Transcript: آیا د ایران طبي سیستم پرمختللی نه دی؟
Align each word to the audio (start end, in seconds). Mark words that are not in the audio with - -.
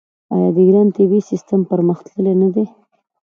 آیا 0.33 0.49
د 0.55 0.57
ایران 0.67 0.87
طبي 0.95 1.19
سیستم 1.29 1.61
پرمختللی 1.69 2.33
نه 2.41 2.49
دی؟ 2.53 2.65